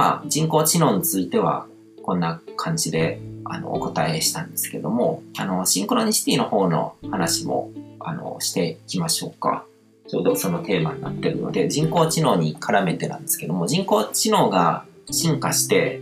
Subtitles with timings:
[0.00, 1.66] まあ、人工知能については、
[2.02, 9.66] こんな感じで、あの、お答えしたんですけども、あの、シンクロニシティの方の話も、あの、していきましょうか。
[10.08, 16.00] ちょうどそのテーマになってるので、人工知能に絡めてなんですけども、人工知能が進化して、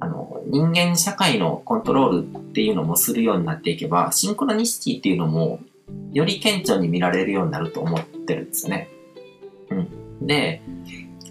[0.00, 5.60] あの、人間社会のコントロールっていうのもするようになっていけば、シンクロニシティっていうのも、
[6.14, 8.88] より顕著に見られるようになると思ってるんですね。
[9.68, 10.26] うん。
[10.26, 10.62] で、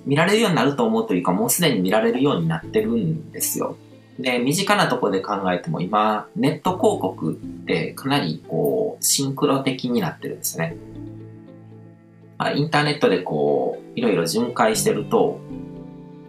[0.06, 3.76] 見られるようになると思うというか、もうすでに見られるようになってるんですよ。
[4.20, 10.76] で、身近なところで考えても今、ネット広告ってかなりこう、シンクロ的になってるんですね。
[12.56, 15.40] インターネットでこう、いろいろ巡回してると、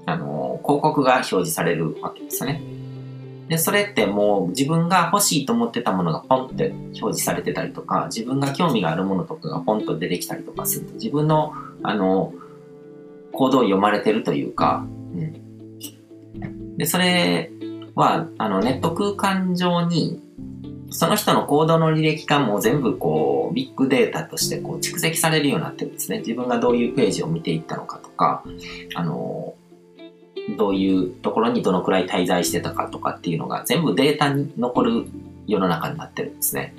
[0.04, 2.60] あの、広告が表示されるわけですね。
[3.48, 12.32] で、それってもう自分が欲しいと思ってたものがポンって表示されてたりとか、自分が興味があるものとかがポンと出てきたりとかすると、自分の、あの、
[13.33, 16.77] 行動を読まれてるというか、うん。
[16.77, 17.51] で、それ
[17.95, 20.21] は、あの、ネット空間上に、
[20.91, 26.19] その人の行動の履歴がもう全部こう、ビッグデータとしてこう蓄積されるようになってるんですね。
[26.19, 28.45] 自分がどういうページを見ていったのかとか、
[28.95, 29.55] あの、
[30.59, 35.07] どういうところにどのくらい滞在してたかとかっていうのが全部データに残る
[35.47, 36.75] 世の中になってるんですね。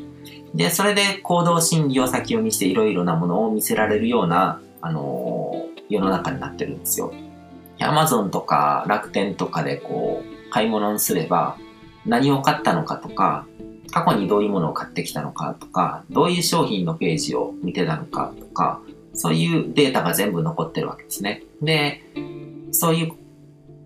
[0.53, 7.13] で、それで行動心理を先読みしていろいろなものを見せられるような、あの世の中になってるんですよ。
[7.79, 11.57] アマゾンとか楽天とかでこう、買い物にすれば、
[12.05, 13.45] 何を買ったのかとか、
[13.91, 18.81] 過去にどういうものを買ってきたのかとか、どういう商品のページを見てたのかとか、
[19.13, 21.43] そういうデータが全部残ってるわけですね。
[21.61, 22.01] で、
[22.71, 23.13] そういう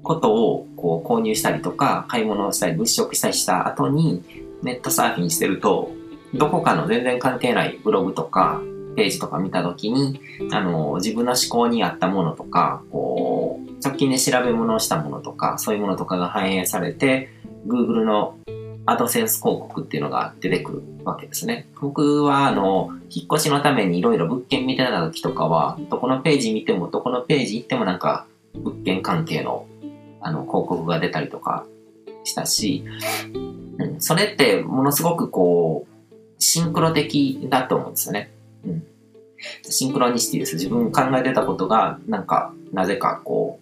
[0.04, 4.24] ことをこう購入したりとか、買い物をしたり、物色したりした後に、
[4.64, 5.92] ネットサーフィンしてると、
[6.34, 8.62] どこかの全然関係ないブログとか、
[8.98, 10.20] ページとか見たときに、
[10.52, 17.30] あの、自分の思考に合ったものとか、こう、直近で調べ物をしたものとか、そういうものとかが反映されて、
[17.68, 18.36] Google の
[18.88, 21.68] アドセンス広告っていうのが出てくるわけですね。
[21.80, 29.68] 僕は、あの、引っ越しのためにいろいろ物件見てた時とかは、どこのページ見ても、どこのページ行ってもなんか、物件関係の、
[30.22, 31.66] あの、広告が出たりとか
[32.24, 32.84] したし、
[33.78, 35.98] うん、それってものすごくこう、
[36.40, 38.32] シンクロ的だと思うんですよね。
[38.66, 38.84] うん。
[39.64, 40.56] シンクロニシティです。
[40.56, 43.60] 自分考えてたことが、なんか、なぜかこ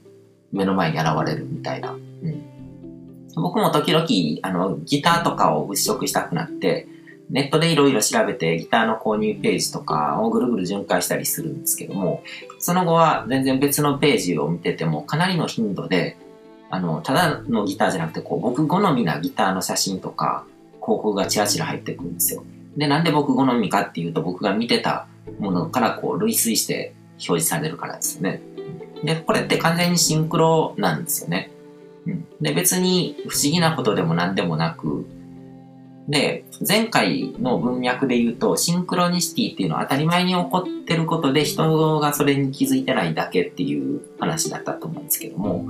[0.54, 1.92] う、目の前に現れるみたいな。
[1.92, 2.44] うん。
[3.36, 4.06] 僕も時々、
[4.44, 6.88] あの、ギターとかを物色したくなって、
[7.30, 12.24] ネットでいろいろ調べてギターの購入ページとかをぐるぐる巡回したりするんですけども、
[12.60, 16.18] その後は全然別のページを見ててもかなりの頻度で、
[16.70, 22.44] あの、ただのギターじゃなくて、こう、僕好みなギターの写真とか、広告がチラチラ入ってくるんですよ。
[22.78, 25.08] で、なんで僕好みかっていうと、僕が見てた
[25.40, 28.42] ものからこう類推して表示されるからですよね。
[29.04, 31.52] で、これって完全にシンクロなんですよね。
[32.08, 35.06] うん、で、別に不思議なことでも何でもなく、
[36.08, 45.66] で、前回の文脈で言うと、シンクロニシティっていうのは当たり前に起こってることで人がそれに気づいてないだけっていう話だったと思うんですけども、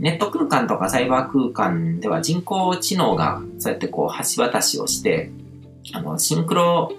[0.00, 5.30] ネット空間とかサイバー空間では人工知能がそうやってこう橋渡しをして、
[5.92, 6.92] あの、シンクロ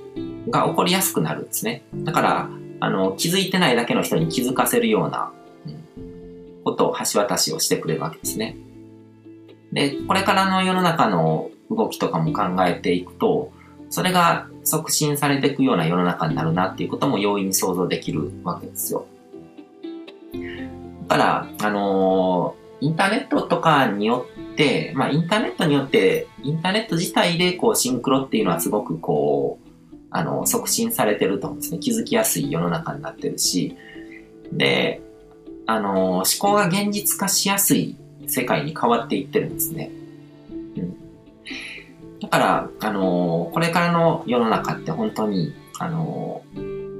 [0.49, 1.83] が起こりやすくなるんですね。
[1.93, 5.31] だから、あの、気づいてないだけの人に気づかせるような、
[6.63, 8.55] ことを橋渡しをしてくれるわけですね。
[9.71, 13.51] で、これからの世の中の動きとかも考えていくと、
[13.89, 19.05] それが促進されていくような世の中になるなっていうことも容易に想像できるわけですよ。
[21.07, 29.70] だから、あの、インターネットとかによって、まあ、インターネットによって、インターネット自体でこうシンクロっていうのはすごくこう、
[30.11, 31.79] あの、促進されてると思うんですね。
[31.79, 33.75] 気づきやすい世の中になってるし、
[34.51, 35.01] で、
[35.65, 37.95] あの、思考が現実化しやすい
[38.27, 39.89] 世界に変わっていってるんですね。
[40.51, 40.95] うん。
[42.19, 46.43] だから、あの、これからの世の中って本当に、あの、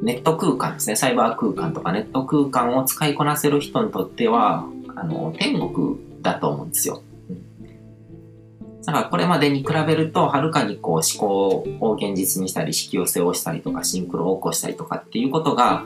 [0.02, 0.96] ネット空間ですね。
[0.96, 4.66] サイバー空間とかネット空間を使いこなせる人にとっては、
[4.96, 7.04] あの、天国だと思うんですよ。
[8.86, 15.83] だからこれまでに比べると、はるかにこう思考を現実にしたり、引き寄せをしたりとか、シンクロを起こしたりとかっていうことが、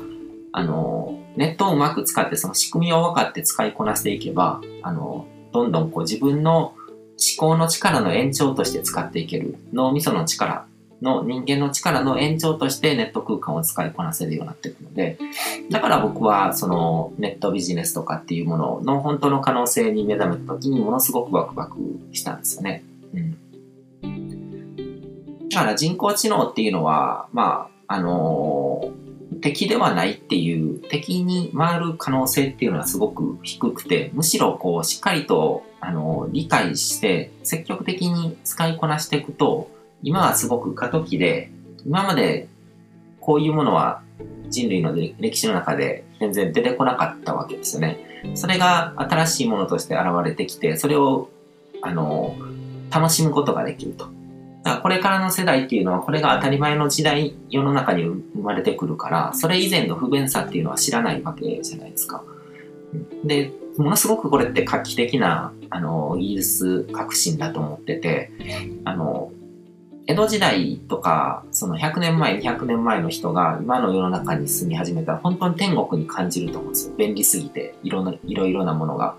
[0.51, 6.75] あの、ネットをうまく使ってその仕組みを分かって使いこなしていけば、あの、どんどんこう自分の思
[7.37, 9.57] 考の力の延長として使っていける。
[9.73, 10.65] 脳みその力
[11.05, 15.17] の人間の力の延長としてネット空間を使いこなせるようになっていくので、
[15.69, 21.77] だから僕はそのネットビジネスとかっていうものの本当の可能性に目覚めた時にものすごくワクワク
[22.11, 22.83] したんですよね。
[23.13, 23.37] うん。
[25.49, 39.69] だから人工知能っていうのは、まあ、あのー、敵ではないっていう敵に回る可能性っていうのはすごく低くてむしろこうしっかりとあの理解して積極的に使いこなしていくと
[40.03, 41.51] 今はすごく過渡期で
[41.85, 42.47] 今まで
[43.19, 44.01] こういうものは
[44.49, 48.33] 人類の歴史の中で全然出てこなかったわけですよね。
[48.35, 51.29] それが新しいものとして現れてきてそれを
[51.81, 52.35] あの
[52.89, 54.05] 楽しむことができると。
[54.63, 62.23] だからこれからの世代っていうのはこれが当たり前の時代世の中に生まれてくるからそれ以前の不便さっていうのは知らないわけじゃないですか。
[63.23, 68.31] でものすごくこれって画期的なあの技術革新だと思ってて
[68.85, 69.31] あの
[70.07, 79.15] 江戸時代とかその100年前200年前の人が今の世の中に住み始めたら本当に天国に感じると思うんですよ便利すぎていろんないろいろなものが。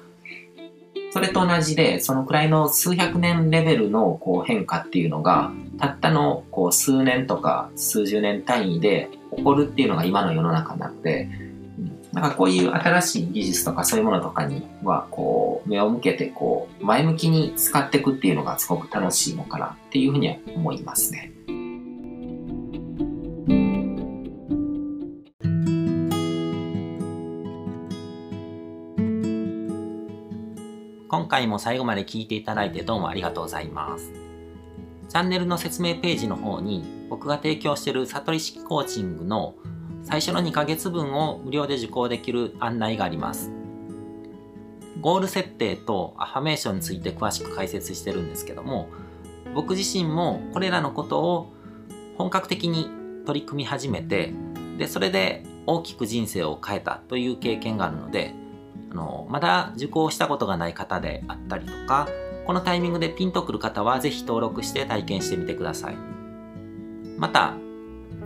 [1.13, 11.31] それと同じで、そのくらいの数百年レベルのこう変化っていうのが、たったのこう数年とか数十年単位で起こるっていうのが今の世の中なので、
[12.17, 21.31] なんかこういう新しい技術とかそういうものとかには、こう、目を向けて、こう、前向きに使っていくっていうのがすごく楽しいのかなっていうふうには思いますね。
[31.09, 34.11] 今回も最後まで聞いていただいてどうもありがとうございます。
[35.11, 39.55] チャンネルの説明ページの方に僕が提供している悟り式コーチングの
[40.07, 43.51] 最初の2ヶ月分を無料で受講できる案内があります。
[45.01, 48.89] ゴール設定とアファメーションについて詳しく解説してるんですけども、
[49.55, 51.53] 僕自身もこれらのことを
[52.17, 52.89] 本格的に
[53.27, 54.33] 取り組み始めて、
[54.79, 58.35] で、それで大きく人生を変えたという経験があるので、
[58.91, 62.09] あのまだ受講したことがない方であったりとか
[62.47, 65.97] このタイミングでピンとくる方はぜひ登録して体験してみてください
[67.19, 67.55] また